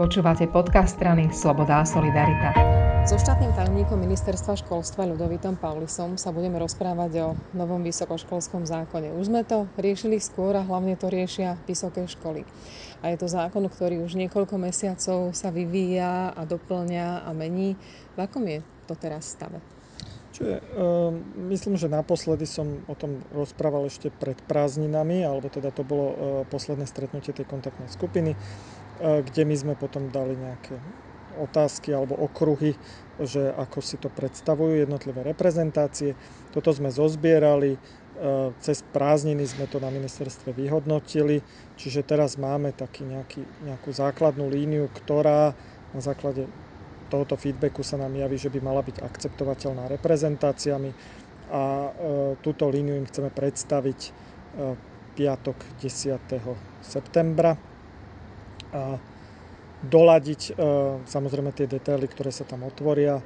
Počúvate 0.00 0.48
podcast 0.48 0.96
strany 0.96 1.28
Sloboda 1.28 1.76
a 1.76 1.84
Solidarita. 1.84 2.56
So 3.04 3.20
štátnym 3.20 3.52
tajomníkom 3.52 4.00
ministerstva 4.00 4.56
školstva 4.56 5.04
Ľudovitom 5.04 5.60
Paulisom 5.60 6.16
sa 6.16 6.32
budeme 6.32 6.56
rozprávať 6.56 7.12
o 7.20 7.28
novom 7.52 7.84
vysokoškolskom 7.84 8.64
zákone. 8.64 9.12
Už 9.12 9.28
sme 9.28 9.44
to 9.44 9.68
riešili 9.76 10.16
skôr 10.16 10.56
a 10.56 10.64
hlavne 10.64 10.96
to 10.96 11.12
riešia 11.12 11.60
vysoké 11.68 12.08
školy. 12.08 12.48
A 13.04 13.12
je 13.12 13.20
to 13.20 13.28
zákon, 13.28 13.60
ktorý 13.68 14.00
už 14.00 14.16
niekoľko 14.16 14.56
mesiacov 14.56 15.36
sa 15.36 15.52
vyvíja 15.52 16.32
a 16.32 16.48
doplňa 16.48 17.28
a 17.28 17.30
mení. 17.36 17.76
V 18.16 18.24
akom 18.24 18.48
je 18.48 18.64
to 18.88 18.96
teraz 18.96 19.36
stave? 19.36 19.60
Čiže, 20.30 20.62
uh, 20.78 21.10
myslím, 21.50 21.74
že 21.74 21.90
naposledy 21.90 22.46
som 22.46 22.86
o 22.86 22.94
tom 22.94 23.18
rozprával 23.34 23.90
ešte 23.90 24.14
pred 24.14 24.38
prázdninami, 24.46 25.26
alebo 25.26 25.50
teda 25.50 25.74
to 25.74 25.82
bolo 25.82 26.06
uh, 26.06 26.16
posledné 26.46 26.86
stretnutie 26.86 27.34
tej 27.34 27.50
kontaktnej 27.50 27.90
skupiny. 27.90 28.38
E, 29.00 29.24
kde 29.24 29.42
my 29.48 29.56
sme 29.56 29.74
potom 29.80 30.12
dali 30.12 30.36
nejaké 30.36 30.76
otázky 31.40 31.96
alebo 31.96 32.20
okruhy, 32.20 32.76
že 33.16 33.48
ako 33.56 33.80
si 33.80 33.96
to 33.96 34.12
predstavujú 34.12 34.76
jednotlivé 34.76 35.24
reprezentácie. 35.24 36.12
Toto 36.52 36.68
sme 36.68 36.92
zozbierali, 36.92 37.76
e, 37.76 37.78
cez 38.60 38.84
prázdniny 38.92 39.48
sme 39.48 39.64
to 39.72 39.80
na 39.80 39.88
ministerstve 39.88 40.52
vyhodnotili, 40.52 41.40
čiže 41.80 42.04
teraz 42.04 42.36
máme 42.36 42.76
taký 42.76 43.08
nejaký, 43.08 43.40
nejakú 43.64 43.88
základnú 43.88 44.52
líniu, 44.52 44.92
ktorá 44.92 45.56
na 45.96 46.00
základe 46.04 46.44
tohoto 47.10 47.34
feedbacku 47.34 47.82
sa 47.82 47.98
nám 47.98 48.14
javí, 48.14 48.38
že 48.38 48.48
by 48.54 48.62
mala 48.62 48.86
byť 48.86 49.02
akceptovateľná 49.02 49.90
reprezentáciami 49.90 50.90
a 51.50 51.62
e, 51.66 51.90
túto 52.38 52.70
líniu 52.70 52.94
im 52.94 53.10
chceme 53.10 53.34
predstaviť 53.34 54.30
piatok 55.14 55.56
10. 55.82 56.16
septembra 56.82 57.54
a 58.70 58.98
doladiť 59.80 60.42
e, 60.48 60.62
samozrejme 61.08 61.50
tie 61.56 61.64
detaily, 61.64 62.04
ktoré 62.06 62.30
sa 62.30 62.44
tam 62.44 62.68
otvoria 62.68 63.18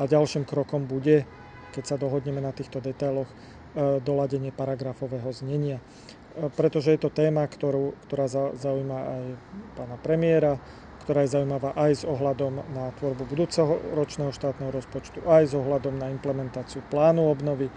a 0.00 0.02
ďalším 0.08 0.48
krokom 0.48 0.88
bude, 0.88 1.28
keď 1.76 1.84
sa 1.84 1.96
dohodneme 2.00 2.40
na 2.40 2.50
týchto 2.50 2.80
detailoch, 2.80 3.28
e, 3.28 3.36
doladenie 4.00 4.50
paragrafového 4.50 5.28
znenia. 5.36 5.78
E, 5.78 6.48
pretože 6.56 6.96
je 6.96 7.00
to 7.00 7.12
téma, 7.12 7.44
ktorú, 7.44 7.92
ktorá 8.08 8.26
zaujíma 8.56 8.98
aj 8.98 9.24
pána 9.76 9.96
premiéra, 10.00 10.56
ktorá 11.08 11.24
je 11.24 11.32
zaujímavá 11.40 11.72
aj 11.72 11.92
s 11.96 12.04
ohľadom 12.04 12.60
na 12.76 12.92
tvorbu 13.00 13.24
budúceho 13.24 13.80
ročného 13.96 14.28
štátneho 14.28 14.68
rozpočtu, 14.68 15.24
aj 15.24 15.48
s 15.48 15.54
ohľadom 15.56 15.96
na 15.96 16.12
implementáciu 16.12 16.84
plánu 16.92 17.32
obnovy 17.32 17.72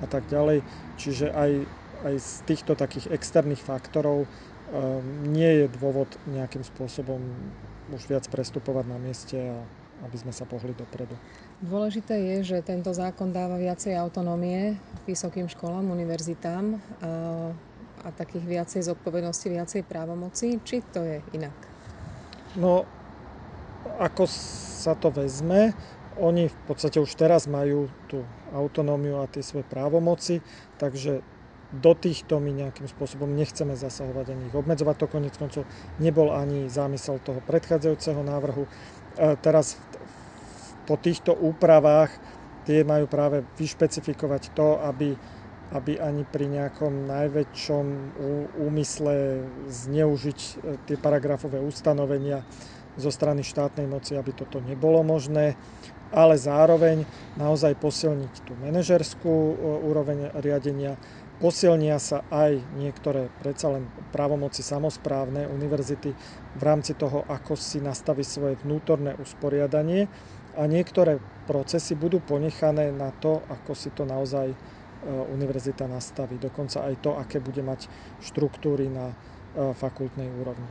a 0.00 0.08
tak 0.08 0.24
ďalej. 0.32 0.64
Čiže 0.96 1.28
aj, 1.28 1.68
aj 2.08 2.14
z 2.16 2.30
týchto 2.48 2.72
takých 2.72 3.12
externých 3.12 3.60
faktorov 3.60 4.24
Ehm, 4.70 5.34
nie 5.34 5.50
je 5.50 5.66
dôvod 5.66 6.06
nejakým 6.30 6.62
spôsobom 6.62 7.18
už 7.90 8.06
viac 8.06 8.22
prestupovať 8.30 8.86
na 8.86 8.98
mieste 9.02 9.34
a 9.34 9.58
aby 10.06 10.16
sme 10.16 10.30
sa 10.30 10.46
pohli 10.46 10.72
dopredu. 10.72 11.12
Dôležité 11.60 12.16
je, 12.16 12.54
že 12.54 12.64
tento 12.64 12.94
zákon 12.94 13.34
dáva 13.34 13.58
viacej 13.58 13.98
autonómie 13.98 14.78
vysokým 15.04 15.50
školám, 15.50 15.90
univerzitám 15.90 16.78
a, 16.78 16.78
a 18.06 18.08
takých 18.14 18.46
viacej 18.46 18.80
zodpovednosti, 18.94 19.44
viacej 19.50 19.82
právomoci. 19.84 20.62
Či 20.62 20.86
to 20.94 21.02
je 21.02 21.18
inak? 21.34 21.52
No, 22.58 22.82
ako 24.00 24.26
sa 24.80 24.96
to 24.98 25.12
vezme, 25.12 25.76
oni 26.18 26.50
v 26.50 26.58
podstate 26.66 26.98
už 26.98 27.14
teraz 27.14 27.46
majú 27.46 27.86
tú 28.10 28.26
autonómiu 28.52 29.22
a 29.22 29.30
tie 29.30 29.40
svoje 29.40 29.64
právomoci, 29.68 30.42
takže 30.76 31.22
do 31.70 31.94
týchto 31.94 32.42
my 32.42 32.50
nejakým 32.50 32.90
spôsobom 32.90 33.30
nechceme 33.30 33.78
zasahovať 33.78 34.34
ani 34.34 34.50
ich 34.50 34.56
obmedzovať. 34.58 34.96
To 34.98 35.06
konec 35.06 35.34
koncov 35.38 35.62
nebol 36.02 36.34
ani 36.34 36.66
zámysel 36.66 37.22
toho 37.22 37.38
predchádzajúceho 37.46 38.26
návrhu. 38.26 38.66
E, 38.66 38.70
teraz 39.38 39.78
po 40.90 40.98
týchto 40.98 41.30
úpravách 41.30 42.10
tie 42.66 42.82
majú 42.82 43.06
práve 43.06 43.46
vyšpecifikovať 43.54 44.50
to, 44.50 44.82
aby, 44.82 45.14
aby 45.70 46.02
ani 46.02 46.26
pri 46.26 46.50
nejakom 46.50 47.06
najväčšom 47.06 47.86
úmysle 48.58 49.46
zneužiť 49.70 50.38
e, 50.38 50.52
tie 50.90 50.96
paragrafové 50.98 51.62
ustanovenia 51.62 52.42
zo 52.98 53.10
strany 53.14 53.46
štátnej 53.46 53.86
moci, 53.86 54.18
aby 54.18 54.34
toto 54.34 54.58
nebolo 54.58 55.06
možné 55.06 55.54
ale 56.10 56.34
zároveň 56.34 57.06
naozaj 57.38 57.78
posilniť 57.78 58.34
tú 58.42 58.58
manažerskú 58.58 59.30
e, 59.30 59.54
úroveň 59.86 60.34
riadenia, 60.42 60.98
Posilnia 61.40 61.96
sa 61.96 62.20
aj 62.28 62.68
niektoré 62.76 63.32
predsa 63.40 63.72
len 63.72 63.88
právomoci 64.12 64.60
samozprávne 64.60 65.48
univerzity 65.48 66.12
v 66.52 66.60
rámci 66.60 66.92
toho, 66.92 67.24
ako 67.24 67.56
si 67.56 67.80
nastaví 67.80 68.20
svoje 68.28 68.60
vnútorné 68.60 69.16
usporiadanie 69.16 70.12
a 70.52 70.68
niektoré 70.68 71.16
procesy 71.48 71.96
budú 71.96 72.20
ponechané 72.20 72.92
na 72.92 73.08
to, 73.16 73.40
ako 73.48 73.72
si 73.72 73.88
to 73.88 74.04
naozaj 74.04 74.52
univerzita 75.08 75.88
nastaví. 75.88 76.36
Dokonca 76.36 76.84
aj 76.84 76.94
to, 77.00 77.16
aké 77.16 77.40
bude 77.40 77.64
mať 77.64 77.88
štruktúry 78.20 78.92
na 78.92 79.10
e, 79.10 79.14
fakultnej 79.72 80.28
úrovni. 80.28 80.68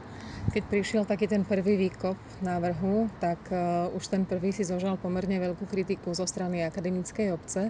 Keď 0.50 0.64
prišiel 0.66 1.04
taký 1.06 1.30
ten 1.30 1.46
prvý 1.46 1.78
výkop 1.78 2.18
návrhu, 2.42 3.12
tak 3.22 3.38
uh, 3.52 3.92
už 3.94 4.08
ten 4.08 4.24
prvý 4.24 4.50
si 4.56 4.64
zožal 4.66 4.98
pomerne 4.98 5.36
veľkú 5.36 5.68
kritiku 5.68 6.16
zo 6.16 6.26
strany 6.26 6.64
akademickej 6.64 7.36
obce. 7.36 7.70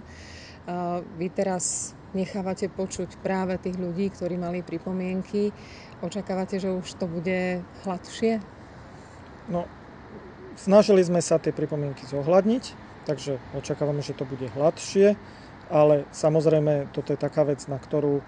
Vy 1.18 1.26
teraz 1.34 1.92
nechávate 2.12 2.70
počuť 2.70 3.18
práve 3.22 3.58
tých 3.58 3.78
ľudí, 3.78 4.10
ktorí 4.12 4.38
mali 4.38 4.62
pripomienky. 4.62 5.50
Očakávate, 6.00 6.62
že 6.62 6.70
už 6.70 6.86
to 6.98 7.06
bude 7.10 7.62
hladšie? 7.86 8.38
No, 9.50 9.66
snažili 10.58 11.02
sme 11.02 11.22
sa 11.22 11.42
tie 11.42 11.54
pripomienky 11.54 12.06
zohľadniť, 12.06 12.64
takže 13.08 13.40
očakávame, 13.56 14.04
že 14.04 14.14
to 14.14 14.24
bude 14.24 14.46
hladšie, 14.52 15.18
ale 15.70 16.04
samozrejme 16.10 16.90
toto 16.90 17.14
je 17.14 17.18
taká 17.18 17.46
vec, 17.46 17.62
na 17.70 17.78
ktorú 17.78 18.20
e, 18.20 18.22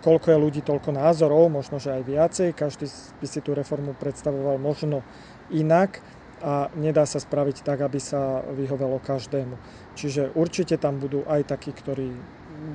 koľko 0.00 0.26
je 0.32 0.38
ľudí, 0.40 0.60
toľko 0.64 0.96
názorov, 0.96 1.52
možno, 1.52 1.76
že 1.76 1.92
aj 1.92 2.02
viacej. 2.08 2.48
Každý 2.56 2.88
by 3.20 3.26
si 3.28 3.40
tú 3.44 3.52
reformu 3.52 3.92
predstavoval 3.92 4.56
možno 4.56 5.04
inak 5.52 6.00
a 6.42 6.72
nedá 6.74 7.06
sa 7.06 7.22
spraviť 7.22 7.62
tak, 7.62 7.84
aby 7.86 8.02
sa 8.02 8.42
vyhovelo 8.50 8.98
každému. 8.98 9.54
Čiže 9.94 10.34
určite 10.34 10.74
tam 10.80 10.98
budú 10.98 11.22
aj 11.28 11.54
takí, 11.54 11.70
ktorí 11.70 12.10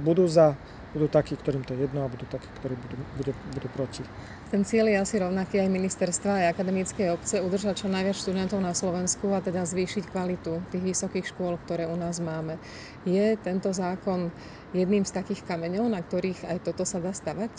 budú 0.08 0.30
za, 0.30 0.56
budú 0.96 1.08
takí, 1.12 1.36
ktorým 1.36 1.68
to 1.68 1.76
je 1.76 1.88
jedno 1.88 2.04
a 2.04 2.12
budú 2.12 2.24
takí, 2.30 2.48
ktorí 2.62 2.76
budú, 2.80 2.96
budú, 3.20 3.32
budú 3.56 3.68
proti. 3.76 4.04
Ten 4.48 4.64
cieľ 4.64 4.88
je 4.88 4.98
asi 5.04 5.16
rovnaký 5.20 5.60
aj 5.60 5.70
ministerstva, 5.70 6.32
aj 6.40 6.52
akademickej 6.56 7.08
obce, 7.12 7.36
udržať 7.44 7.84
čo 7.84 7.88
najviac 7.92 8.16
študentov 8.16 8.64
na 8.64 8.72
Slovensku 8.72 9.36
a 9.36 9.44
teda 9.44 9.68
zvýšiť 9.68 10.08
kvalitu 10.08 10.64
tých 10.72 10.84
vysokých 10.96 11.36
škôl, 11.36 11.60
ktoré 11.68 11.84
u 11.92 12.00
nás 12.00 12.24
máme. 12.24 12.56
Je 13.04 13.36
tento 13.44 13.76
zákon 13.76 14.32
jedným 14.72 15.04
z 15.04 15.12
takých 15.12 15.44
kameňov, 15.44 15.92
na 15.92 16.00
ktorých 16.00 16.48
aj 16.48 16.58
toto 16.64 16.88
sa 16.88 17.04
dá 17.04 17.12
stavať? 17.12 17.52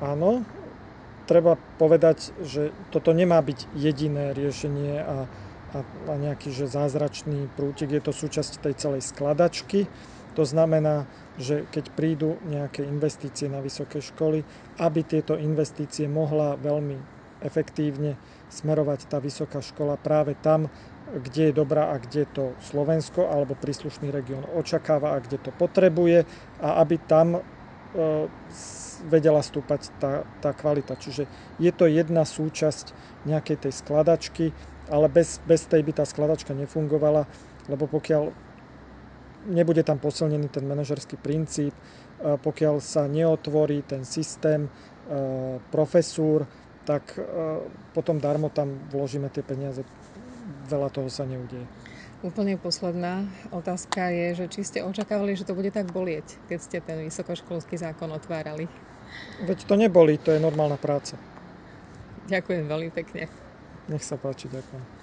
Áno, 0.00 0.46
treba 1.26 1.58
povedať, 1.78 2.30
že 2.46 2.70
toto 2.94 3.10
nemá 3.10 3.42
byť 3.42 3.74
jediné 3.74 4.30
riešenie 4.32 5.02
a, 5.02 5.18
a, 5.74 5.78
a 5.82 6.12
nejaký 6.14 6.54
že 6.54 6.70
zázračný 6.70 7.50
prútik, 7.58 7.90
je 7.90 8.02
to 8.02 8.14
súčasť 8.14 8.62
tej 8.62 8.74
celej 8.78 9.02
skladačky 9.06 9.90
to 10.34 10.44
znamená, 10.46 11.06
že 11.38 11.66
keď 11.70 11.84
prídu 11.94 12.36
nejaké 12.46 12.86
investície 12.86 13.50
na 13.50 13.58
vysoké 13.58 13.98
školy, 13.98 14.44
aby 14.78 15.00
tieto 15.02 15.34
investície 15.34 16.06
mohla 16.06 16.54
veľmi 16.58 16.96
efektívne 17.40 18.14
smerovať 18.52 19.08
tá 19.08 19.18
vysoká 19.18 19.64
škola 19.64 19.96
práve 19.96 20.36
tam, 20.38 20.68
kde 21.10 21.50
je 21.50 21.52
dobrá 21.56 21.90
a 21.90 21.98
kde 21.98 22.28
to 22.28 22.54
Slovensko 22.62 23.26
alebo 23.26 23.58
príslušný 23.58 24.12
región 24.14 24.46
očakáva 24.46 25.16
a 25.16 25.22
kde 25.22 25.42
to 25.42 25.50
potrebuje 25.50 26.28
a 26.62 26.68
aby 26.84 26.96
tam 27.02 27.34
e, 27.34 27.40
vedela 29.08 29.42
stúpať 29.42 29.90
tá, 29.98 30.22
tá 30.38 30.54
kvalita. 30.54 30.94
Čiže 30.94 31.26
je 31.58 31.72
to 31.74 31.90
jedna 31.90 32.22
súčasť 32.22 32.94
nejakej 33.26 33.56
tej 33.66 33.72
skladačky, 33.74 34.46
ale 34.86 35.10
bez, 35.10 35.42
bez 35.42 35.66
tej 35.66 35.82
by 35.82 35.92
tá 35.98 36.04
skladačka 36.06 36.54
nefungovala, 36.54 37.26
lebo 37.66 37.90
pokiaľ 37.90 38.30
nebude 39.46 39.82
tam 39.82 39.98
posilnený 39.98 40.52
ten 40.52 40.66
manažerský 40.68 41.16
princíp, 41.16 41.72
e, 41.72 42.36
pokiaľ 42.36 42.80
sa 42.82 43.08
neotvorí 43.08 43.84
ten 43.86 44.04
systém 44.04 44.66
e, 44.66 44.70
profesúr, 45.72 46.44
tak 46.84 47.16
e, 47.16 47.22
potom 47.96 48.20
darmo 48.20 48.52
tam 48.52 48.76
vložíme 48.92 49.32
tie 49.32 49.44
peniaze. 49.44 49.86
Veľa 50.68 50.88
toho 50.92 51.08
sa 51.08 51.24
neudeje. 51.24 51.64
Úplne 52.20 52.60
posledná 52.60 53.24
otázka 53.48 54.12
je, 54.12 54.44
že 54.44 54.46
či 54.52 54.60
ste 54.60 54.78
očakávali, 54.84 55.40
že 55.40 55.48
to 55.48 55.56
bude 55.56 55.72
tak 55.72 55.88
bolieť, 55.88 56.36
keď 56.52 56.58
ste 56.60 56.78
ten 56.84 57.00
vysokoškolský 57.08 57.80
zákon 57.80 58.12
otvárali? 58.12 58.68
Veď 59.40 59.64
to 59.64 59.74
neboli, 59.74 60.20
to 60.20 60.36
je 60.36 60.38
normálna 60.38 60.76
práca. 60.76 61.16
Ďakujem 62.28 62.68
veľmi 62.68 62.90
pekne. 62.92 63.26
Nech 63.88 64.04
sa 64.04 64.20
páči, 64.20 64.52
ďakujem. 64.52 64.99